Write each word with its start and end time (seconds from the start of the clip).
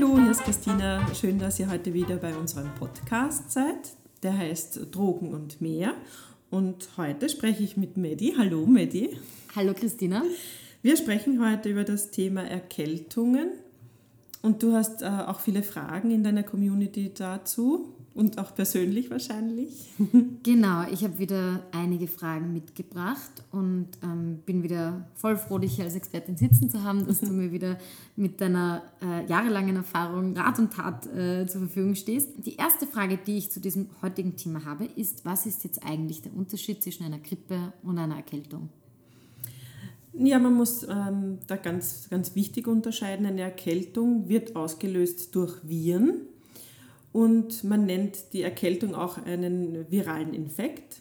Hallo, 0.00 0.18
hier 0.18 0.30
ist 0.30 0.44
Christina. 0.44 1.06
Schön, 1.14 1.38
dass 1.38 1.60
ihr 1.60 1.70
heute 1.70 1.92
wieder 1.92 2.16
bei 2.16 2.34
unserem 2.34 2.74
Podcast 2.76 3.52
seid. 3.52 3.96
Der 4.22 4.34
heißt 4.38 4.94
Drogen 4.94 5.34
und 5.34 5.60
mehr. 5.60 5.92
Und 6.48 6.88
heute 6.96 7.28
spreche 7.28 7.62
ich 7.62 7.76
mit 7.76 7.98
Medi. 7.98 8.32
Hallo, 8.38 8.64
Medi. 8.64 9.18
Hallo, 9.54 9.74
Christina. 9.74 10.22
Wir 10.80 10.96
sprechen 10.96 11.46
heute 11.46 11.68
über 11.68 11.84
das 11.84 12.10
Thema 12.10 12.42
Erkältungen. 12.44 13.50
Und 14.42 14.62
du 14.62 14.74
hast 14.74 15.02
äh, 15.02 15.06
auch 15.06 15.40
viele 15.40 15.62
Fragen 15.62 16.10
in 16.10 16.24
deiner 16.24 16.42
Community 16.42 17.12
dazu. 17.14 17.94
Und 18.12 18.38
auch 18.38 18.54
persönlich 18.54 19.10
wahrscheinlich. 19.10 19.88
Genau, 20.42 20.84
ich 20.90 21.04
habe 21.04 21.18
wieder 21.18 21.62
einige 21.70 22.08
Fragen 22.08 22.54
mitgebracht 22.54 23.30
und 23.52 23.88
ähm, 24.02 24.38
bin 24.46 24.62
wieder 24.62 25.06
voll 25.14 25.36
froh, 25.36 25.58
dich 25.58 25.76
hier 25.76 25.84
als 25.84 25.94
Expertin 25.94 26.36
sitzen 26.36 26.70
zu 26.70 26.82
haben, 26.82 27.06
dass 27.06 27.20
du 27.20 27.26
mir 27.30 27.52
wieder 27.52 27.76
mit 28.16 28.40
deiner 28.40 28.82
äh, 29.02 29.26
jahrelangen 29.26 29.76
Erfahrung 29.76 30.34
Rat 30.34 30.58
und 30.58 30.72
Tat 30.72 31.06
äh, 31.06 31.46
zur 31.46 31.60
Verfügung 31.62 31.94
stehst. 31.94 32.30
Die 32.44 32.56
erste 32.56 32.86
Frage, 32.86 33.18
die 33.18 33.36
ich 33.36 33.50
zu 33.50 33.60
diesem 33.60 33.90
heutigen 34.00 34.34
Thema 34.34 34.64
habe, 34.64 34.86
ist, 34.96 35.24
was 35.26 35.44
ist 35.44 35.62
jetzt 35.62 35.84
eigentlich 35.84 36.22
der 36.22 36.34
Unterschied 36.34 36.82
zwischen 36.82 37.04
einer 37.04 37.18
Grippe 37.18 37.74
und 37.82 37.98
einer 37.98 38.16
Erkältung? 38.16 38.70
Ja, 40.22 40.38
man 40.38 40.52
muss 40.52 40.82
ähm, 40.82 41.38
da 41.46 41.56
ganz, 41.56 42.10
ganz 42.10 42.34
wichtig 42.34 42.68
unterscheiden. 42.68 43.24
Eine 43.24 43.40
Erkältung 43.40 44.28
wird 44.28 44.54
ausgelöst 44.54 45.34
durch 45.34 45.56
Viren 45.66 46.26
und 47.10 47.64
man 47.64 47.86
nennt 47.86 48.34
die 48.34 48.42
Erkältung 48.42 48.94
auch 48.94 49.16
einen 49.16 49.90
viralen 49.90 50.34
Infekt. 50.34 51.00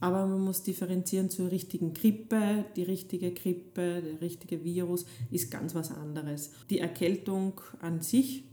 Aber 0.00 0.26
man 0.26 0.40
muss 0.42 0.62
differenzieren 0.62 1.30
zur 1.30 1.50
richtigen 1.50 1.94
Grippe. 1.94 2.66
Die 2.76 2.82
richtige 2.82 3.32
Grippe, 3.32 4.02
der 4.02 4.20
richtige 4.20 4.62
Virus 4.62 5.06
ist 5.30 5.50
ganz 5.50 5.74
was 5.74 5.90
anderes. 5.90 6.50
Die 6.68 6.78
Erkältung 6.78 7.60
an 7.80 8.02
sich 8.02 8.44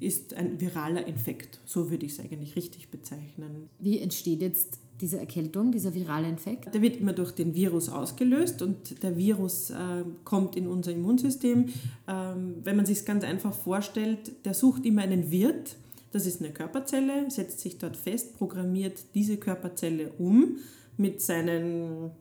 ist 0.00 0.34
ein 0.34 0.60
viraler 0.60 1.06
Infekt. 1.06 1.60
So 1.64 1.90
würde 1.92 2.06
ich 2.06 2.12
es 2.12 2.20
eigentlich 2.20 2.56
richtig 2.56 2.90
bezeichnen. 2.90 3.70
Wie 3.78 4.00
entsteht 4.00 4.42
jetzt 4.42 4.80
diese 5.00 5.18
Erkältung, 5.18 5.72
dieser 5.72 5.94
virale 5.94 6.28
Infekt? 6.28 6.74
Der 6.74 6.82
wird 6.82 6.96
immer 6.96 7.12
durch 7.12 7.32
den 7.32 7.54
Virus 7.54 7.88
ausgelöst 7.88 8.62
und 8.62 9.02
der 9.02 9.16
Virus 9.16 9.70
äh, 9.70 10.04
kommt 10.24 10.56
in 10.56 10.66
unser 10.66 10.92
Immunsystem. 10.92 11.66
Ähm, 12.08 12.56
wenn 12.62 12.76
man 12.76 12.86
sich 12.86 12.98
es 12.98 13.04
ganz 13.04 13.24
einfach 13.24 13.52
vorstellt, 13.52 14.32
der 14.44 14.54
sucht 14.54 14.86
immer 14.86 15.02
einen 15.02 15.30
Wirt 15.30 15.76
das 16.14 16.26
ist 16.26 16.40
eine 16.40 16.52
Körperzelle, 16.52 17.28
setzt 17.28 17.58
sich 17.58 17.76
dort 17.76 17.96
fest, 17.96 18.38
programmiert 18.38 19.04
diese 19.16 19.36
Körperzelle 19.36 20.12
um 20.16 20.58
mit 20.96 21.20
seinen 21.20 22.12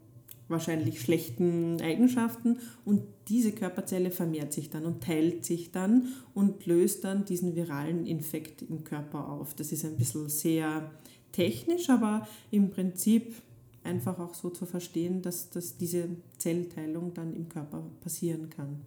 wahrscheinlich 0.48 1.00
schlechten 1.00 1.80
Eigenschaften 1.80 2.58
und 2.86 3.04
diese 3.28 3.52
Körperzelle 3.52 4.10
vermehrt 4.10 4.52
sich 4.52 4.72
dann 4.72 4.86
und 4.86 5.04
teilt 5.04 5.46
sich 5.46 5.72
dann 5.72 6.08
und 6.34 6.66
löst 6.66 7.04
dann 7.04 7.26
diesen 7.26 7.56
viralen 7.56 8.08
Infekt 8.08 8.64
im 8.64 8.84
Körper 8.84 9.30
auf. 9.30 9.54
Das 9.54 9.72
ist 9.72 9.86
ein 9.86 9.96
bisschen 9.96 10.28
sehr 10.28 10.90
technisch, 11.34 11.89
aber 11.89 12.26
im 12.52 12.70
Prinzip 12.70 13.36
einfach 13.84 14.17
auch 14.20 14.34
so 14.34 14.50
zu 14.50 14.66
verstehen, 14.66 15.22
dass, 15.22 15.50
dass 15.50 15.78
diese 15.78 16.08
Zellteilung 16.38 17.14
dann 17.14 17.36
im 17.36 17.50
Körper 17.50 17.84
passieren 18.02 18.50
kann. 18.50 18.78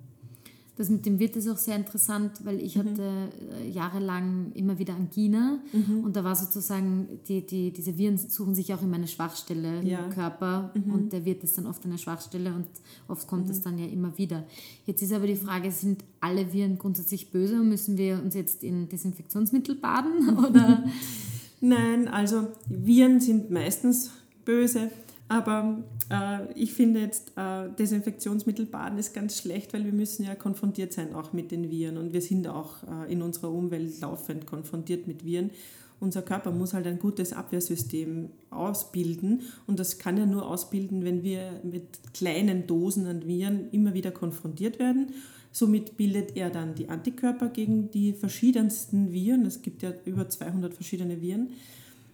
Das 0.76 0.90
mit 0.90 1.06
dem 1.06 1.18
Wirt 1.18 1.34
ist 1.36 1.48
auch 1.48 1.56
sehr 1.56 1.76
interessant, 1.76 2.44
weil 2.44 2.60
ich 2.60 2.76
mhm. 2.76 2.80
hatte 2.80 3.30
äh, 3.62 3.70
jahrelang 3.70 4.52
immer 4.52 4.78
wieder 4.78 4.94
Angina 4.94 5.58
mhm. 5.72 6.04
und 6.04 6.14
da 6.16 6.22
war 6.22 6.36
sozusagen, 6.36 7.08
die, 7.26 7.46
die, 7.46 7.72
diese 7.72 7.96
Viren 7.96 8.18
suchen 8.18 8.54
sich 8.54 8.74
auch 8.74 8.82
immer 8.82 8.96
eine 8.96 9.08
Schwachstelle 9.08 9.82
ja. 9.82 10.04
im 10.04 10.10
Körper 10.10 10.72
mhm. 10.74 10.92
und 10.92 11.12
der 11.14 11.24
Wirt 11.24 11.42
ist 11.44 11.56
dann 11.56 11.66
oft 11.66 11.82
eine 11.86 11.96
Schwachstelle 11.96 12.52
und 12.54 12.66
oft 13.08 13.26
kommt 13.26 13.48
es 13.48 13.60
mhm. 13.60 13.64
dann 13.64 13.78
ja 13.78 13.86
immer 13.86 14.18
wieder. 14.18 14.44
Jetzt 14.84 15.00
ist 15.00 15.14
aber 15.14 15.26
die 15.26 15.36
Frage, 15.36 15.70
sind 15.70 16.04
alle 16.20 16.52
Viren 16.52 16.76
grundsätzlich 16.76 17.30
böse 17.30 17.58
und 17.58 17.70
müssen 17.70 17.96
wir 17.96 18.20
uns 18.22 18.34
jetzt 18.34 18.62
in 18.62 18.86
Desinfektionsmittel 18.86 19.76
baden 19.76 20.36
oder? 20.46 20.84
Nein, 21.60 22.08
also 22.08 22.48
Viren 22.68 23.20
sind 23.20 23.50
meistens 23.50 24.10
böse 24.44 24.90
aber 25.28 25.78
äh, 26.08 26.52
ich 26.54 26.72
finde 26.72 27.00
jetzt, 27.00 27.32
äh, 27.36 27.68
Desinfektionsmittel 27.78 28.66
baden 28.66 28.98
ist 28.98 29.12
ganz 29.12 29.38
schlecht, 29.38 29.74
weil 29.74 29.84
wir 29.84 29.92
müssen 29.92 30.24
ja 30.24 30.34
konfrontiert 30.34 30.92
sein 30.92 31.14
auch 31.14 31.32
mit 31.32 31.50
den 31.50 31.70
Viren 31.70 31.96
und 31.96 32.12
wir 32.12 32.20
sind 32.20 32.46
auch 32.46 32.76
äh, 32.84 33.12
in 33.12 33.22
unserer 33.22 33.50
Umwelt 33.50 34.00
laufend 34.00 34.46
konfrontiert 34.46 35.08
mit 35.08 35.24
Viren. 35.24 35.50
Unser 35.98 36.22
Körper 36.22 36.52
muss 36.52 36.74
halt 36.74 36.86
ein 36.86 36.98
gutes 36.98 37.32
Abwehrsystem 37.32 38.28
ausbilden 38.50 39.42
und 39.66 39.80
das 39.80 39.98
kann 39.98 40.18
er 40.18 40.26
nur 40.26 40.46
ausbilden, 40.46 41.04
wenn 41.04 41.22
wir 41.22 41.60
mit 41.64 42.12
kleinen 42.12 42.66
Dosen 42.66 43.06
an 43.06 43.26
Viren 43.26 43.70
immer 43.72 43.94
wieder 43.94 44.10
konfrontiert 44.10 44.78
werden. 44.78 45.14
Somit 45.56 45.96
bildet 45.96 46.36
er 46.36 46.50
dann 46.50 46.74
die 46.74 46.90
Antikörper 46.90 47.48
gegen 47.48 47.90
die 47.90 48.12
verschiedensten 48.12 49.14
Viren. 49.14 49.46
Es 49.46 49.62
gibt 49.62 49.82
ja 49.82 49.90
über 50.04 50.28
200 50.28 50.74
verschiedene 50.74 51.22
Viren. 51.22 51.48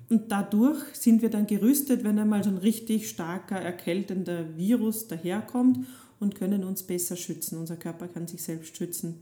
Und 0.08 0.30
dadurch 0.30 0.78
sind 0.92 1.22
wir 1.22 1.28
dann 1.28 1.48
gerüstet, 1.48 2.04
wenn 2.04 2.20
einmal 2.20 2.44
so 2.44 2.50
ein 2.50 2.58
richtig 2.58 3.08
starker, 3.08 3.56
erkältender 3.56 4.56
Virus 4.56 5.08
daherkommt 5.08 5.80
und 6.20 6.36
können 6.36 6.62
uns 6.62 6.84
besser 6.84 7.16
schützen. 7.16 7.58
Unser 7.58 7.74
Körper 7.74 8.06
kann 8.06 8.28
sich 8.28 8.44
selbst 8.44 8.76
schützen. 8.76 9.16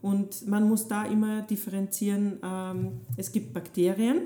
Und 0.00 0.48
man 0.48 0.66
muss 0.66 0.88
da 0.88 1.04
immer 1.04 1.42
differenzieren, 1.42 2.38
ähm, 2.42 2.92
es 3.18 3.30
gibt 3.30 3.52
Bakterien 3.52 4.22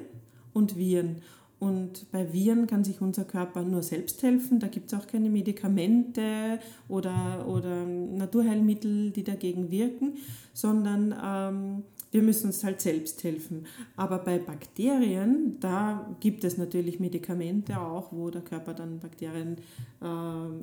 und 0.52 0.78
Viren. 0.78 1.22
Und 1.64 2.12
bei 2.12 2.30
Viren 2.30 2.66
kann 2.66 2.84
sich 2.84 3.00
unser 3.00 3.24
Körper 3.24 3.62
nur 3.62 3.82
selbst 3.82 4.22
helfen. 4.22 4.60
Da 4.60 4.66
gibt 4.66 4.92
es 4.92 4.98
auch 4.98 5.06
keine 5.06 5.30
Medikamente 5.30 6.58
oder, 6.88 7.46
oder 7.48 7.86
Naturheilmittel, 7.86 9.10
die 9.12 9.24
dagegen 9.24 9.70
wirken, 9.70 10.12
sondern 10.52 11.14
ähm, 11.24 11.84
wir 12.10 12.22
müssen 12.22 12.48
uns 12.48 12.62
halt 12.62 12.82
selbst 12.82 13.24
helfen. 13.24 13.64
Aber 13.96 14.18
bei 14.18 14.38
Bakterien, 14.38 15.58
da 15.58 16.14
gibt 16.20 16.44
es 16.44 16.58
natürlich 16.58 17.00
Medikamente 17.00 17.80
auch, 17.80 18.12
wo 18.12 18.28
der 18.28 18.42
Körper 18.42 18.74
dann 18.74 18.98
Bakterien 18.98 19.56
äh, 20.02 20.04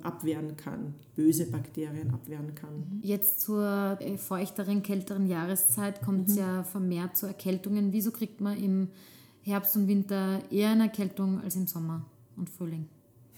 abwehren 0.03 0.56
kann, 0.56 0.94
böse 1.16 1.47
Bakterien 1.47 2.12
abwehren 2.13 2.53
kann. 2.53 3.01
Jetzt 3.01 3.41
zur 3.41 3.97
äh, 4.00 4.18
feuchteren, 4.18 4.83
kälteren 4.83 5.25
Jahreszeit 5.25 6.03
kommt 6.03 6.29
es 6.29 6.35
mhm. 6.35 6.41
ja 6.41 6.63
vermehrt 6.63 7.18
zu 7.18 7.25
Erkältungen. 7.25 7.91
Wieso 7.91 8.12
kriegt 8.12 8.39
man 8.39 8.56
im 8.56 8.89
Herbst 9.44 9.75
und 9.75 9.88
Winter 9.88 10.40
eher 10.52 10.69
eine 10.69 10.84
Erkältung 10.84 11.41
als 11.41 11.56
im 11.56 11.68
Sommer 11.68 12.06
und 12.38 12.50
Frühling? 12.50 12.88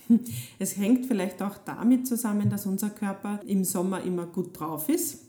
Es 0.59 0.77
hängt 0.77 1.05
vielleicht 1.05 1.41
auch 1.41 1.57
damit 1.65 2.07
zusammen, 2.07 2.49
dass 2.49 2.65
unser 2.65 2.89
Körper 2.89 3.39
im 3.47 3.63
Sommer 3.63 4.01
immer 4.01 4.25
gut 4.25 4.59
drauf 4.59 4.89
ist 4.89 5.19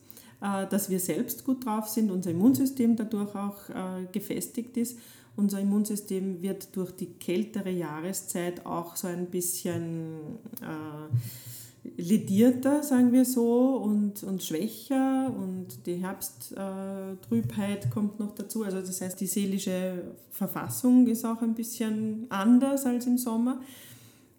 äh, 0.44 0.66
dass 0.66 0.90
wir 0.90 1.00
selbst 1.00 1.44
gut 1.44 1.64
drauf 1.64 1.88
sind, 1.88 2.10
unser 2.10 2.30
Immunsystem 2.30 2.96
dadurch 2.96 3.34
auch 3.34 3.68
äh, 3.70 4.06
gefestigt 4.12 4.76
ist. 4.76 4.98
Unser 5.36 5.60
Immunsystem 5.60 6.42
wird 6.42 6.76
durch 6.76 6.92
die 6.92 7.14
kältere 7.14 7.70
Jahreszeit 7.70 8.64
auch 8.66 8.94
so 8.94 9.08
ein 9.08 9.26
bisschen 9.26 10.16
äh, 10.60 11.16
ledierter, 12.04 12.82
sagen 12.82 13.12
wir 13.12 13.24
so, 13.24 13.76
und, 13.76 14.22
und 14.22 14.42
schwächer 14.42 15.32
und 15.36 15.86
die 15.86 15.96
Herbsttrübheit 15.96 17.90
kommt 17.90 18.20
noch 18.20 18.34
dazu. 18.34 18.64
Also 18.64 18.80
das 18.80 19.00
heißt, 19.00 19.20
die 19.20 19.26
seelische 19.26 20.02
Verfassung 20.30 21.06
ist 21.06 21.24
auch 21.24 21.40
ein 21.42 21.54
bisschen 21.54 22.26
anders 22.28 22.84
als 22.86 23.06
im 23.06 23.16
Sommer 23.16 23.60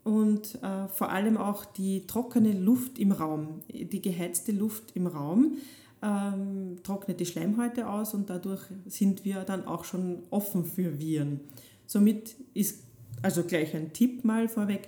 und 0.04 0.56
äh, 0.62 0.88
vor 0.90 1.10
allem 1.10 1.38
auch 1.38 1.66
die 1.66 2.06
trockene 2.06 2.54
Luft 2.54 3.00
im 3.00 3.12
Raum, 3.12 3.62
die 3.68 4.02
geheizte 4.02 4.52
Luft 4.52 4.96
im 4.96 5.08
Raum 5.08 5.58
ähm, 6.04 6.78
trocknet 6.84 7.20
die 7.20 7.26
Schleimhäute 7.26 7.90
aus 7.90 8.14
und 8.14 8.30
dadurch 8.30 8.62
sind 8.86 9.26
wir 9.26 9.44
dann 9.44 9.66
auch 9.68 9.84
schon 9.84 10.20
offen 10.30 10.64
für 10.64 11.00
Viren. 11.00 11.40
Somit 11.88 12.36
ist 12.54 12.84
also 13.24 13.44
gleich 13.44 13.76
ein 13.76 13.94
Tipp 13.94 14.24
mal 14.24 14.48
vorweg, 14.48 14.84
äh, 14.84 14.88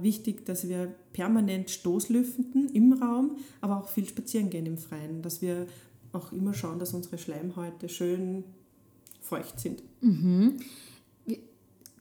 wichtig, 0.00 0.46
dass 0.46 0.68
wir 0.68 0.94
permanent 1.12 1.70
Stoßlüften 1.70 2.70
im 2.72 2.94
Raum, 2.94 3.36
aber 3.60 3.78
auch 3.78 3.88
viel 3.88 4.06
spazieren 4.06 4.50
gehen 4.50 4.66
im 4.66 4.78
Freien, 4.78 5.20
dass 5.22 5.42
wir 5.42 5.66
auch 6.12 6.32
immer 6.32 6.54
schauen, 6.54 6.78
dass 6.78 6.94
unsere 6.94 7.18
Schleimhäute 7.18 7.88
schön 7.88 8.44
feucht 9.20 9.60
sind. 9.60 9.82
Mhm. 10.00 10.60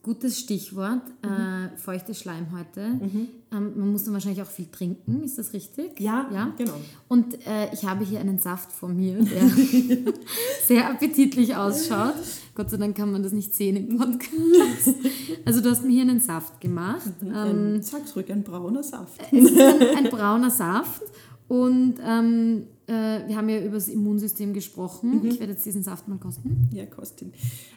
Gutes 0.07 0.39
Stichwort, 0.39 1.01
mhm. 1.21 1.29
äh, 1.29 1.77
feuchte 1.77 2.13
Schleimhäute. 2.13 2.91
Mhm. 2.91 3.27
Ähm, 3.51 3.73
man 3.75 3.91
muss 3.91 4.05
dann 4.05 4.13
wahrscheinlich 4.13 4.41
auch 4.41 4.49
viel 4.49 4.67
trinken, 4.71 5.21
ist 5.21 5.37
das 5.37 5.51
richtig? 5.51 5.99
Ja, 5.99 6.29
ja? 6.33 6.53
genau. 6.57 6.75
Und 7.09 7.45
äh, 7.45 7.73
ich 7.73 7.83
habe 7.83 8.05
hier 8.05 8.21
einen 8.21 8.39
Saft 8.39 8.71
vor 8.71 8.87
mir, 8.87 9.21
der 9.21 9.49
sehr 10.65 10.89
appetitlich 10.89 11.57
ausschaut. 11.57 12.13
Gott 12.55 12.69
sei 12.69 12.77
Dank 12.77 12.95
kann 12.95 13.11
man 13.11 13.21
das 13.21 13.33
nicht 13.33 13.53
sehen 13.53 13.75
im 13.75 13.97
Podcast. 13.97 14.95
Also 15.43 15.59
du 15.59 15.69
hast 15.69 15.83
mir 15.83 15.91
hier 15.91 16.03
einen 16.03 16.21
Saft 16.21 16.61
gemacht. 16.61 17.21
Mhm. 17.21 17.33
Ähm, 17.35 17.81
sag's 17.81 18.15
ruhig, 18.15 18.31
ein 18.31 18.43
brauner 18.43 18.83
Saft. 18.83 19.21
Es 19.33 19.43
ist 19.43 19.59
ein, 19.59 20.05
ein 20.05 20.09
brauner 20.09 20.51
Saft. 20.51 21.03
Und 21.49 21.95
ähm, 22.01 22.63
äh, 22.87 23.27
wir 23.27 23.35
haben 23.35 23.49
ja 23.49 23.59
über 23.59 23.75
das 23.75 23.89
Immunsystem 23.89 24.53
gesprochen. 24.53 25.19
Mhm. 25.19 25.25
Ich 25.25 25.39
werde 25.41 25.51
jetzt 25.51 25.65
diesen 25.65 25.83
Saft 25.83 26.07
mal 26.07 26.17
kosten. 26.17 26.69
Ja, 26.71 26.85
kosten. 26.85 27.33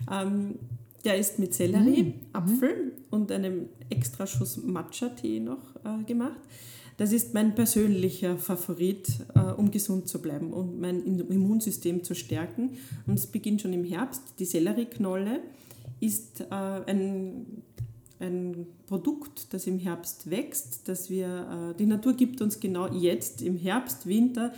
Ähm, 0.08 0.54
der 1.04 1.18
ist 1.18 1.38
mit 1.38 1.54
Sellerie, 1.54 2.02
mhm. 2.02 2.14
Apfel 2.32 2.92
und 3.10 3.32
einem 3.32 3.68
extra 3.88 4.26
Schuss 4.26 4.58
Matcha-Tee 4.62 5.40
noch 5.40 5.76
äh, 5.84 6.04
gemacht. 6.04 6.40
Das 7.00 7.12
ist 7.12 7.32
mein 7.32 7.54
persönlicher 7.54 8.36
Favorit, 8.36 9.08
äh, 9.34 9.40
um 9.52 9.70
gesund 9.70 10.08
zu 10.08 10.20
bleiben 10.20 10.52
und 10.52 10.78
mein 10.78 11.02
Immunsystem 11.02 12.04
zu 12.04 12.14
stärken. 12.14 12.76
Und 13.06 13.14
es 13.14 13.26
beginnt 13.26 13.62
schon 13.62 13.72
im 13.72 13.84
Herbst. 13.84 14.22
Die 14.38 14.44
Sellerieknolle 14.44 15.40
ist 16.00 16.42
äh, 16.42 16.44
ein, 16.54 17.62
ein 18.18 18.66
Produkt, 18.86 19.54
das 19.54 19.66
im 19.66 19.78
Herbst 19.78 20.30
wächst, 20.30 20.88
dass 20.88 21.08
wir, 21.08 21.70
äh, 21.72 21.78
die 21.78 21.86
Natur 21.86 22.12
gibt 22.12 22.42
uns 22.42 22.60
genau 22.60 22.92
jetzt 22.92 23.40
im 23.40 23.56
Herbst, 23.56 24.06
Winter 24.06 24.52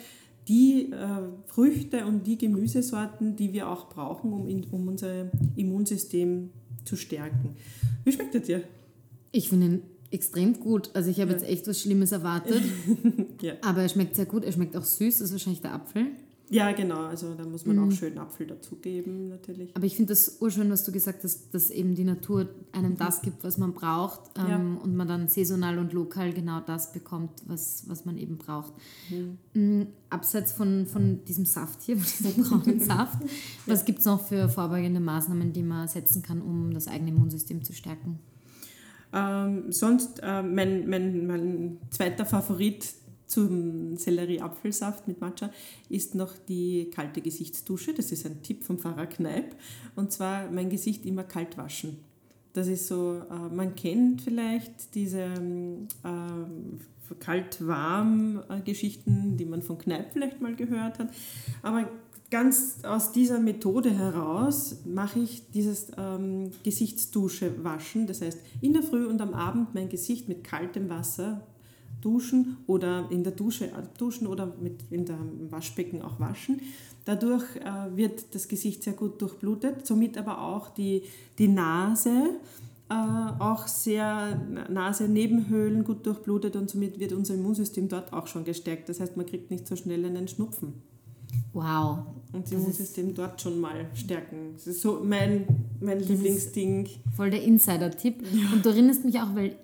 die 0.49 0.93
äh, 0.93 1.07
Früchte 1.47 2.05
und 2.07 2.27
die 2.27 2.39
Gemüsesorten, 2.39 3.37
die 3.37 3.53
wir 3.53 3.69
auch 3.69 3.89
brauchen, 3.89 4.33
um, 4.33 4.49
in, 4.49 4.65
um 4.71 4.89
unser 4.89 5.31
Immunsystem 5.57 6.51
zu 6.85 6.97
stärken. 6.97 7.57
Wie 8.05 8.13
schmeckt 8.13 8.35
er 8.35 8.41
dir? 8.41 8.63
Ich 9.31 9.49
finde 9.49 9.67
ihn 9.67 9.83
extrem 10.11 10.59
gut. 10.61 10.91
Also 10.95 11.11
ich 11.11 11.21
habe 11.21 11.31
ja. 11.33 11.39
jetzt 11.39 11.49
echt 11.49 11.67
was 11.69 11.81
Schlimmes 11.81 12.13
erwartet. 12.13 12.63
ja. 13.41 13.55
Aber 13.63 13.83
er 13.83 13.89
schmeckt 13.89 14.17
sehr 14.17 14.27
gut. 14.27 14.45
Er 14.45 14.53
schmeckt 14.53 14.77
auch 14.77 14.85
süß. 14.85 15.19
Das 15.19 15.29
ist 15.29 15.33
wahrscheinlich 15.33 15.63
der 15.63 15.75
Apfel. 15.75 16.07
Ja, 16.53 16.73
genau. 16.73 17.07
Also 17.07 17.33
da 17.35 17.47
muss 17.47 17.65
man 17.65 17.77
mhm. 17.77 17.89
auch 17.89 17.93
schön 17.93 18.19
Apfel 18.19 18.47
dazugeben, 18.47 19.29
natürlich. 19.29 19.75
Aber 19.75 19.87
ich 19.87 19.97
finde 19.97 20.13
das 20.13 20.37
urschön, 20.41 20.71
was 20.71 20.85
du 20.85 20.93
gesagt 20.93 21.25
hast, 21.25 21.55
dass 21.55 21.71
eben 21.71 21.95
die 21.95 22.05
Natur 22.05 22.47
einem 22.73 22.99
das 22.99 23.23
gibt, 23.23 23.43
was 23.43 23.57
man 23.57 23.73
braucht 23.73 24.21
ähm, 24.39 24.49
ja. 24.49 24.83
und 24.83 24.95
man 24.95 25.09
dann 25.09 25.29
saisonal 25.29 25.79
und 25.79 25.95
lokal 25.95 26.35
genau 26.35 26.61
das 26.61 26.93
bekommt, 26.93 27.31
was, 27.47 27.85
was 27.89 28.05
man 28.05 28.19
eben 28.19 28.37
braucht. 28.37 28.75
Mhm. 29.09 29.39
mhm 29.55 29.87
abseits 30.11 30.53
von, 30.53 30.85
von 30.85 31.25
diesem 31.25 31.47
Saft 31.47 31.81
hier, 31.81 31.97
von 31.99 32.27
diesem 32.27 32.45
braunen 32.45 32.81
Saft, 32.81 33.19
was 33.67 33.87
gibt 33.87 34.01
es 34.01 34.05
noch 34.05 34.21
für 34.23 34.51
vorbeugende 34.51 35.01
Maßnahmen, 35.01 35.55
die 35.55 35.63
man 35.63 35.89
setzen 35.89 36.23
kann, 36.23 36.43
um 36.43 36.75
das 36.75 36.87
eigene 36.87 37.13
Immunsystem 37.13 37.65
zu 37.65 37.73
stärken? 37.73 38.19
Ähm, 39.15 39.73
sonst 39.73 40.21
äh, 40.23 40.43
mein, 40.43 40.89
mein, 40.89 41.27
mein 41.27 41.79
zweiter 41.91 42.27
Favorit, 42.27 42.95
zum 43.27 43.97
Sellerie-Apfelsaft 43.97 45.09
mit 45.09 45.21
Matcha 45.21 45.51
ist 45.89 46.15
noch 46.15 46.35
die 46.49 46.91
kalte 46.91 47.21
Gesichtsdusche. 47.21 47.95
Das 47.95 48.13
ist 48.13 48.27
ein 48.27 48.43
Tipp 48.43 48.65
vom 48.65 48.79
Pfarrer 48.79 49.07
Kneip. 49.07 49.57
Und 49.97 50.13
zwar 50.13 50.51
mein 50.51 50.71
Gesicht 50.71 51.07
immer 51.07 51.25
kalt 51.25 51.57
waschen. 51.57 51.99
Das 52.53 52.69
ist 52.69 52.87
so, 52.87 53.23
äh, 53.31 53.55
man 53.55 53.75
kennt 53.75 54.21
vielleicht 54.21 54.95
diese 54.95 55.23
äh, 55.23 57.17
kalt-warm-Geschichten, 57.19 59.37
die 59.37 59.45
man 59.45 59.63
von 59.63 59.79
Kneip 59.79 60.13
vielleicht 60.13 60.41
mal 60.41 60.55
gehört 60.55 60.99
hat. 60.99 61.09
Aber 61.63 61.89
ganz 62.31 62.79
aus 62.83 63.13
dieser 63.13 63.39
Methode 63.39 63.91
heraus 63.91 64.79
mache 64.87 65.21
ich 65.21 65.51
dieses 65.51 65.89
ähm, 65.97 66.51
Gesichtsdusche 66.63 67.65
waschen. 67.65 68.07
Das 68.07 68.23
heißt, 68.23 68.39
in 68.61 68.73
der 68.73 68.83
Früh 68.83 69.07
und 69.07 69.21
am 69.21 69.35
Abend 69.35 69.75
mein 69.75 69.89
Gesicht 69.89 70.29
mit 70.29 70.45
kaltem 70.45 70.89
Wasser 70.89 71.47
duschen 72.03 72.59
oder 72.67 73.07
in 73.11 73.25
der 73.25 73.33
Dusche 73.33 73.71
duschen 73.99 74.27
oder 74.27 74.53
mit 74.61 74.81
in 74.91 75.07
der 75.07 75.19
Waschbecken 75.51 76.03
auch 76.03 76.21
waschen. 76.21 76.61
Dadurch 77.05 77.57
äh, 77.57 77.97
wird 77.97 78.35
das 78.35 78.47
Gesicht 78.47 78.83
sehr 78.83 78.93
gut 78.93 79.21
durchblutet, 79.21 79.87
somit 79.87 80.17
aber 80.19 80.41
auch 80.41 80.71
die, 80.71 81.03
die 81.39 81.49
Nase, 81.49 82.37
äh, 82.89 82.95
auch 82.95 83.67
sehr 83.67 84.41
Nase-Nebenhöhlen 84.69 85.83
gut 85.83 86.07
durchblutet 86.07 86.55
und 86.55 86.71
somit 86.71 87.01
wird 87.01 87.13
unser 87.13 87.35
Immunsystem 87.35 87.89
dort 87.89 88.13
auch 88.13 88.27
schon 88.27 88.45
gestärkt. 88.45 88.89
Das 88.89 89.01
heißt, 89.01 89.17
man 89.17 89.27
kriegt 89.27 89.51
nicht 89.51 89.67
so 89.67 89.75
schnell 89.75 90.05
einen 90.05 90.29
Schnupfen. 90.29 90.75
Wow. 91.53 92.01
Und 92.33 92.45
das 92.45 92.53
Immunsystem 92.53 93.15
dort 93.15 93.41
schon 93.41 93.61
mal 93.61 93.87
stärken. 93.95 94.53
Das 94.55 94.67
ist 94.67 94.81
so 94.81 95.01
mein, 95.03 95.47
mein 95.81 96.01
Lieblingsding. 96.01 96.89
Voll 97.17 97.31
der 97.31 97.43
Insider-Tipp. 97.43 98.23
Ja. 98.33 98.53
Und 98.53 98.65
du 98.65 98.71
erinnerst 98.71 99.05
mich 99.05 99.19
auch, 99.21 99.35
weil 99.35 99.57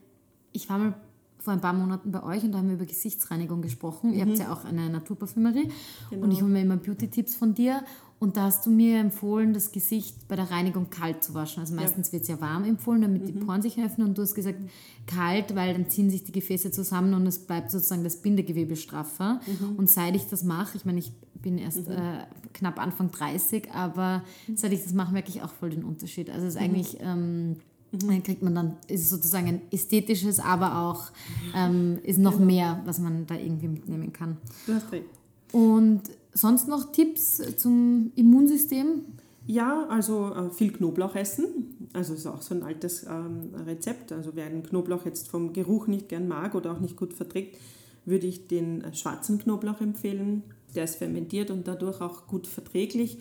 ich 0.53 0.69
war 0.69 0.79
mal 0.79 0.95
vor 1.39 1.53
ein 1.53 1.61
paar 1.61 1.73
Monaten 1.73 2.11
bei 2.11 2.23
euch 2.23 2.43
und 2.43 2.53
da 2.53 2.59
haben 2.59 2.69
wir 2.69 2.75
über 2.75 2.87
Gesichtsreinigung 2.87 3.63
gesprochen. 3.63 4.11
Mhm. 4.11 4.17
Ihr 4.17 4.27
habt 4.27 4.39
ja 4.39 4.53
auch 4.53 4.65
eine 4.65 4.91
Naturparfümerie 4.91 5.71
genau. 6.11 6.25
und 6.25 6.33
ich 6.33 6.43
hole 6.43 6.51
mir 6.51 6.63
immer 6.63 6.77
Beauty-Tipps 6.77 7.37
von 7.37 7.55
dir. 7.55 7.83
Und 8.21 8.37
da 8.37 8.45
hast 8.45 8.67
du 8.67 8.71
mir 8.71 8.99
empfohlen, 8.99 9.53
das 9.53 9.71
Gesicht 9.71 10.27
bei 10.27 10.35
der 10.35 10.51
Reinigung 10.51 10.91
kalt 10.91 11.23
zu 11.23 11.35
waschen. 11.35 11.61
Also 11.61 11.77
meistens 11.77 12.09
ja. 12.09 12.15
wird 12.15 12.23
es 12.23 12.29
ja 12.29 12.41
warm 12.41 12.65
empfohlen, 12.65 13.03
damit 13.03 13.23
mhm. 13.23 13.27
die 13.27 13.33
Poren 13.33 13.63
sich 13.63 13.79
öffnen. 13.79 14.09
Und 14.09 14.19
du 14.19 14.23
hast 14.23 14.35
gesagt, 14.35 14.59
kalt, 15.07 15.55
weil 15.55 15.73
dann 15.73 15.89
ziehen 15.89 16.11
sich 16.11 16.25
die 16.25 16.33
Gefäße 16.33 16.73
zusammen 16.73 17.15
und 17.15 17.27
es 17.27 17.39
bleibt 17.39 17.71
sozusagen 17.71 18.03
das 18.03 18.17
Bindegewebe 18.17 18.75
straffer. 18.75 19.41
Mhm. 19.47 19.77
Und 19.77 19.89
seit 19.89 20.17
ich 20.17 20.27
das 20.27 20.43
mache, 20.43 20.77
ich 20.77 20.85
meine, 20.85 20.99
ich 20.99 21.13
bin 21.41 21.59
erst 21.59 21.89
mhm. 21.89 21.95
äh, 21.95 22.27
knapp 22.55 22.81
Anfang 22.81 23.13
30, 23.13 23.71
aber 23.73 24.25
seit 24.53 24.73
ich 24.73 24.83
das 24.83 24.95
mache, 24.95 25.13
merke 25.13 25.29
ich 25.29 25.43
auch 25.43 25.53
voll 25.53 25.71
den 25.71 25.85
Unterschied. 25.85 26.29
Also 26.29 26.47
es 26.47 26.55
ist 26.57 26.61
mhm. 26.61 26.65
eigentlich... 26.65 26.99
Ähm. 27.01 27.57
Dann 27.93 28.23
kriegt 28.23 28.43
man 28.43 28.55
dann, 28.55 28.77
ist 28.87 29.09
sozusagen 29.09 29.47
ein 29.49 29.63
ästhetisches, 29.71 30.41
aber 30.41 30.79
auch 30.83 31.11
ähm, 31.55 31.99
ist 32.03 32.19
noch 32.19 32.35
genau. 32.35 32.45
mehr, 32.45 32.83
was 32.85 32.99
man 32.99 33.27
da 33.27 33.35
irgendwie 33.35 33.69
mitnehmen 33.69 34.13
kann. 34.13 34.37
Du 34.67 34.75
hast 34.75 34.93
recht. 34.93 35.07
Und 35.53 36.03
sonst 36.35 36.69
noch 36.69 36.93
Tipps 36.93 37.41
zum 37.57 38.13
Immunsystem? 38.15 39.05
Ja, 39.47 39.87
also 39.89 40.35
äh, 40.35 40.51
viel 40.51 40.73
Knoblauch 40.73 41.15
essen. 41.17 41.89
Also 41.95 42.13
ist 42.13 42.27
auch 42.27 42.43
so 42.43 42.55
ein 42.55 42.63
altes 42.63 43.05
ähm, 43.05 43.55
Rezept. 43.67 44.13
Also 44.13 44.33
wer 44.35 44.45
einen 44.45 44.63
Knoblauch 44.63 45.07
jetzt 45.07 45.29
vom 45.29 45.55
Geruch 45.55 45.87
nicht 45.87 46.11
gern 46.11 46.29
mag 46.29 46.55
oder 46.55 46.73
auch 46.73 46.81
nicht 46.81 46.97
gut 46.97 47.15
verträgt, 47.15 47.57
würde 48.05 48.27
ich 48.27 48.47
den 48.47 48.85
äh, 48.85 48.95
schwarzen 48.95 49.39
Knoblauch 49.39 49.81
empfehlen. 49.81 50.43
Der 50.75 50.85
ist 50.85 50.97
fermentiert 50.97 51.51
und 51.51 51.67
dadurch 51.67 52.03
auch 52.03 52.27
gut 52.27 52.47
verträglich 52.47 53.19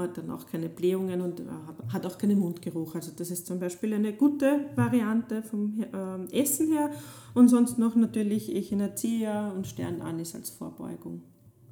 man 0.00 0.08
hat 0.08 0.18
dann 0.18 0.30
auch 0.30 0.46
keine 0.46 0.68
Blähungen 0.68 1.20
und 1.20 1.42
hat 1.92 2.06
auch 2.06 2.18
keinen 2.18 2.38
Mundgeruch. 2.38 2.94
Also 2.94 3.12
das 3.14 3.30
ist 3.30 3.46
zum 3.46 3.60
Beispiel 3.60 3.92
eine 3.94 4.12
gute 4.12 4.66
Variante 4.74 5.42
vom 5.42 5.84
ähm, 5.92 6.28
Essen 6.32 6.68
her. 6.72 6.90
Und 7.34 7.48
sonst 7.48 7.78
noch 7.78 7.94
natürlich 7.94 8.54
Echinacea 8.54 9.50
und 9.50 9.66
Sternanis 9.66 10.34
als 10.34 10.50
Vorbeugung. 10.50 11.22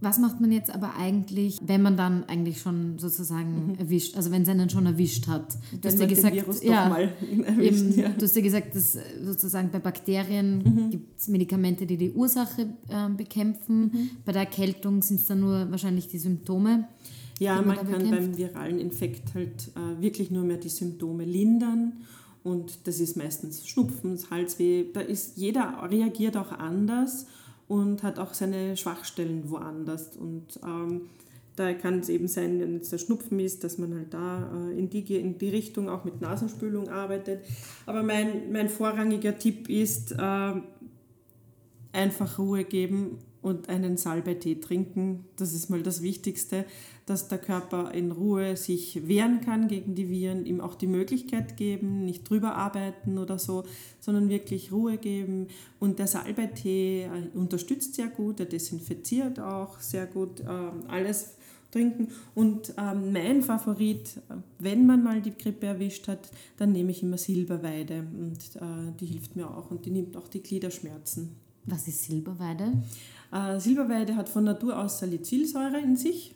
Was 0.00 0.18
macht 0.18 0.40
man 0.40 0.52
jetzt 0.52 0.72
aber 0.72 0.94
eigentlich, 0.96 1.58
wenn 1.60 1.82
man 1.82 1.96
dann 1.96 2.22
eigentlich 2.28 2.60
schon 2.60 3.00
sozusagen 3.00 3.72
mhm. 3.72 3.74
erwischt, 3.80 4.16
also 4.16 4.30
wenn 4.30 4.42
es 4.42 4.48
einen 4.48 4.70
schon 4.70 4.86
erwischt 4.86 5.26
hat? 5.26 5.58
Du 5.80 5.88
hast 5.88 5.98
ja 5.98 6.06
gesagt, 6.06 6.36
ja, 6.62 6.96
erwischt, 7.44 7.82
eben, 7.82 7.98
ja. 7.98 8.08
du 8.10 8.22
hast 8.22 8.36
ja 8.36 8.42
gesagt, 8.42 8.76
dass 8.76 8.96
sozusagen 9.24 9.70
bei 9.72 9.80
Bakterien 9.80 10.58
mhm. 10.58 10.90
gibt 10.90 11.18
es 11.18 11.26
Medikamente, 11.26 11.84
die 11.84 11.96
die 11.96 12.12
Ursache 12.12 12.68
äh, 12.88 13.08
bekämpfen. 13.16 13.80
Mhm. 13.80 14.10
Bei 14.24 14.30
der 14.30 14.42
Erkältung 14.42 15.02
sind 15.02 15.18
es 15.18 15.26
dann 15.26 15.40
nur 15.40 15.68
wahrscheinlich 15.68 16.06
die 16.06 16.18
Symptome. 16.18 16.86
Ja, 17.38 17.62
man, 17.62 17.76
kann 17.76 17.86
bekämpft? 17.86 18.10
beim 18.10 18.36
viralen 18.36 18.78
Infekt 18.78 19.34
halt 19.34 19.70
äh, 19.76 20.02
wirklich 20.02 20.30
nur 20.30 20.44
mehr 20.44 20.56
die 20.56 20.68
Symptome 20.68 21.24
lindern. 21.24 22.04
Und 22.42 22.86
das 22.86 23.00
ist 23.00 23.16
meistens 23.16 23.68
Schnupfen, 23.68 24.18
Halsweh. 24.30 24.86
Da 24.92 25.00
ist, 25.00 25.36
jeder 25.36 25.86
reagiert 25.90 26.36
auch 26.36 26.52
anders 26.52 27.26
und 27.68 28.02
hat 28.02 28.18
auch 28.18 28.34
seine 28.34 28.76
Schwachstellen 28.76 29.50
woanders. 29.50 30.16
Und 30.16 30.58
ähm, 30.64 31.02
da 31.56 31.72
kann 31.74 32.00
es 32.00 32.08
eben 32.08 32.28
sein, 32.28 32.60
wenn 32.60 32.76
es 32.76 32.90
der 32.90 32.98
Schnupfen 32.98 33.40
ist, 33.40 33.64
dass 33.64 33.78
man 33.78 33.94
halt 33.94 34.14
da 34.14 34.50
äh, 34.70 34.78
in, 34.78 34.88
die, 34.88 35.00
in 35.16 35.38
die 35.38 35.50
Richtung 35.50 35.88
auch 35.88 36.04
mit 36.04 36.20
Nasenspülung 36.20 36.88
arbeitet. 36.88 37.44
Aber 37.86 38.02
mein, 38.02 38.50
mein 38.52 38.68
vorrangiger 38.68 39.36
Tipp 39.38 39.68
ist, 39.68 40.12
äh, 40.12 40.52
einfach 41.92 42.38
Ruhe 42.38 42.64
geben 42.64 43.18
und 43.42 43.68
einen 43.68 43.96
Salbeitee 43.96 44.56
trinken. 44.56 45.24
Das 45.36 45.52
ist 45.52 45.68
mal 45.68 45.82
das 45.82 46.02
Wichtigste, 46.02 46.64
dass 47.08 47.28
der 47.28 47.38
Körper 47.38 47.92
in 47.92 48.12
Ruhe 48.12 48.56
sich 48.56 49.08
wehren 49.08 49.40
kann 49.40 49.68
gegen 49.68 49.94
die 49.94 50.10
Viren, 50.10 50.44
ihm 50.44 50.60
auch 50.60 50.74
die 50.74 50.86
Möglichkeit 50.86 51.56
geben, 51.56 52.04
nicht 52.04 52.28
drüber 52.28 52.54
arbeiten 52.54 53.18
oder 53.18 53.38
so, 53.38 53.64
sondern 53.98 54.28
wirklich 54.28 54.72
Ruhe 54.72 54.98
geben. 54.98 55.48
Und 55.80 55.98
der 55.98 56.06
Salbeitee 56.06 57.04
äh, 57.04 57.36
unterstützt 57.36 57.94
sehr 57.94 58.08
gut, 58.08 58.40
er 58.40 58.46
desinfiziert 58.46 59.40
auch 59.40 59.80
sehr 59.80 60.06
gut 60.06 60.40
ähm, 60.40 60.84
alles 60.88 61.36
trinken. 61.70 62.08
Und 62.34 62.74
ähm, 62.76 63.12
mein 63.12 63.42
Favorit, 63.42 64.20
wenn 64.58 64.86
man 64.86 65.02
mal 65.02 65.20
die 65.22 65.36
Grippe 65.36 65.66
erwischt 65.66 66.08
hat, 66.08 66.30
dann 66.56 66.72
nehme 66.72 66.90
ich 66.90 67.02
immer 67.02 67.18
Silberweide 67.18 68.06
und 68.18 68.56
äh, 68.56 68.92
die 69.00 69.06
hilft 69.06 69.36
mir 69.36 69.48
auch 69.48 69.70
und 69.70 69.86
die 69.86 69.90
nimmt 69.90 70.16
auch 70.16 70.28
die 70.28 70.42
Gliederschmerzen. 70.42 71.36
Was 71.64 71.86
ist 71.86 72.04
Silberweide? 72.04 72.72
Äh, 73.32 73.60
Silberweide 73.60 74.16
hat 74.16 74.28
von 74.28 74.44
Natur 74.44 74.78
aus 74.78 75.00
Salicylsäure 75.00 75.80
in 75.80 75.96
sich 75.96 76.34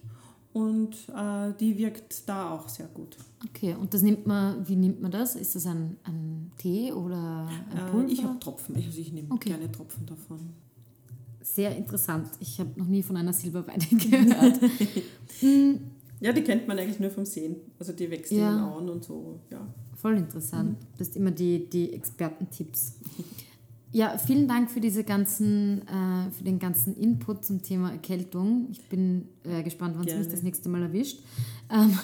und 0.52 0.94
äh, 1.08 1.52
die 1.58 1.76
wirkt 1.78 2.28
da 2.28 2.50
auch 2.50 2.68
sehr 2.68 2.86
gut. 2.86 3.16
Okay, 3.48 3.74
und 3.74 3.92
das 3.94 4.02
nimmt 4.02 4.26
man, 4.26 4.66
wie 4.68 4.76
nimmt 4.76 5.00
man 5.00 5.10
das? 5.10 5.34
Ist 5.34 5.54
das 5.54 5.66
ein, 5.66 5.96
ein 6.04 6.52
Tee 6.58 6.92
oder 6.92 7.48
ein 7.70 7.78
äh, 7.78 7.90
Pulver? 7.90 8.08
ich 8.08 8.22
habe 8.22 8.38
Tropfen, 8.38 8.76
also 8.76 9.00
ich 9.00 9.12
nehme 9.12 9.30
okay. 9.30 9.50
gerne 9.50 9.70
Tropfen 9.72 10.04
davon. 10.04 10.50
Sehr 11.40 11.74
interessant. 11.76 12.28
Ich 12.38 12.60
habe 12.60 12.70
noch 12.76 12.86
nie 12.86 13.02
von 13.02 13.16
einer 13.16 13.32
Silberweide 13.32 13.86
gehört. 13.96 14.60
ja, 16.20 16.32
die 16.32 16.42
kennt 16.42 16.68
man 16.68 16.78
eigentlich 16.78 17.00
nur 17.00 17.10
vom 17.10 17.24
Sehen. 17.24 17.56
Also 17.78 17.92
die 17.92 18.10
wächst 18.10 18.30
ja. 18.30 18.50
in 18.50 18.56
den 18.56 18.64
Auen 18.64 18.88
und 18.90 19.04
so, 19.04 19.40
ja. 19.50 19.66
Voll 19.96 20.18
interessant. 20.18 20.80
Mhm. 20.80 20.86
Das 20.98 21.08
sind 21.08 21.16
immer 21.16 21.30
die, 21.30 21.68
die 21.68 21.92
Expertentipps. 21.92 22.94
Ja, 23.94 24.16
vielen 24.16 24.48
Dank 24.48 24.70
für 24.70 24.80
diese 24.80 25.04
ganzen, 25.04 25.82
äh, 25.86 26.30
für 26.30 26.44
den 26.44 26.58
ganzen 26.58 26.96
Input 26.96 27.44
zum 27.44 27.62
Thema 27.62 27.90
Erkältung. 27.92 28.68
Ich 28.70 28.80
bin 28.88 29.28
äh, 29.44 29.62
gespannt, 29.62 29.96
wann 29.98 30.08
es 30.08 30.16
mich 30.16 30.28
das 30.28 30.42
nächste 30.42 30.70
Mal 30.70 30.82
erwischt. 30.82 31.20
Ähm, 31.70 31.98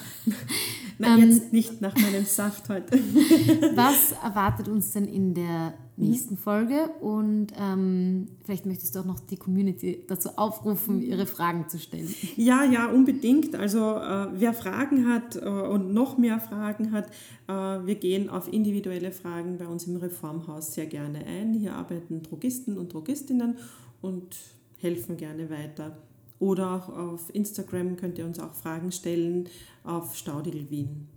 Nein, 0.99 1.19
ähm, 1.19 1.31
jetzt 1.31 1.51
nicht 1.51 1.81
nach 1.81 1.95
meinem 1.95 2.25
Saft 2.25 2.69
heute. 2.69 2.95
was 3.75 4.11
erwartet 4.23 4.67
uns 4.67 4.91
denn 4.91 5.05
in 5.05 5.33
der 5.33 5.73
nächsten 5.99 6.35
mhm. 6.35 6.39
Folge. 6.39 6.89
Und 7.01 7.47
ähm, 7.59 8.27
vielleicht 8.45 8.65
möchtest 8.65 8.95
du 8.95 8.99
auch 8.99 9.05
noch 9.05 9.19
die 9.19 9.37
Community 9.37 10.03
dazu 10.07 10.29
aufrufen, 10.37 10.97
mhm. 10.97 11.01
ihre 11.01 11.25
Fragen 11.25 11.67
zu 11.69 11.79
stellen. 11.79 12.13
Ja, 12.35 12.63
ja, 12.63 12.87
unbedingt. 12.87 13.55
Also 13.55 13.79
äh, 13.79 14.27
wer 14.33 14.53
Fragen 14.53 15.07
hat 15.07 15.35
äh, 15.35 15.47
und 15.47 15.93
noch 15.93 16.17
mehr 16.17 16.39
Fragen 16.39 16.91
hat, 16.91 17.07
äh, 17.47 17.53
wir 17.85 17.95
gehen 17.95 18.29
auf 18.29 18.51
individuelle 18.51 19.11
Fragen 19.11 19.57
bei 19.57 19.67
uns 19.67 19.87
im 19.87 19.97
Reformhaus 19.97 20.73
sehr 20.73 20.85
gerne 20.85 21.25
ein. 21.25 21.53
Hier 21.53 21.73
arbeiten 21.73 22.23
Drogisten 22.23 22.77
und 22.77 22.93
Drogistinnen 22.93 23.57
und 24.01 24.37
helfen 24.77 25.17
gerne 25.17 25.49
weiter. 25.49 25.97
Oder 26.39 26.71
auch 26.71 26.89
auf 26.89 27.33
Instagram 27.33 27.97
könnt 27.97 28.17
ihr 28.17 28.25
uns 28.25 28.39
auch 28.39 28.53
Fragen 28.53 28.91
stellen 28.91 29.49
auf 29.83 30.15
Staudigl 30.15 30.69
Wien. 30.69 31.07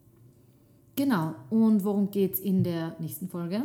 Genau. 0.97 1.35
Und 1.49 1.85
worum 1.85 2.11
geht 2.11 2.35
es 2.35 2.41
in 2.41 2.65
der 2.65 2.97
nächsten 2.99 3.29
Folge? 3.29 3.62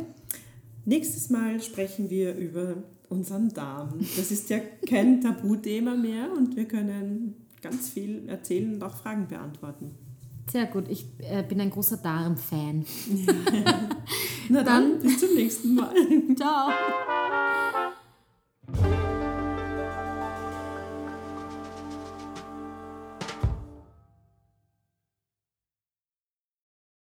Nächstes 0.88 1.28
Mal 1.28 1.60
sprechen 1.60 2.08
wir 2.08 2.34
über 2.34 2.76
unseren 3.10 3.50
Darm. 3.50 3.98
Das 4.16 4.30
ist 4.30 4.48
ja 4.48 4.58
kein 4.88 5.20
Tabuthema 5.20 5.94
mehr 5.94 6.32
und 6.34 6.56
wir 6.56 6.64
können 6.64 7.34
ganz 7.60 7.90
viel 7.90 8.26
erzählen 8.26 8.72
und 8.72 8.82
auch 8.82 8.96
Fragen 8.96 9.28
beantworten. 9.28 9.90
Sehr 10.50 10.64
gut, 10.64 10.88
ich 10.88 11.04
äh, 11.18 11.42
bin 11.42 11.60
ein 11.60 11.68
großer 11.68 11.98
Darm-Fan. 11.98 12.86
Na 14.48 14.62
dann, 14.62 14.92
dann, 14.92 15.00
bis 15.00 15.20
zum 15.20 15.34
nächsten 15.34 15.74
Mal. 15.74 15.92
Ciao. 16.36 16.70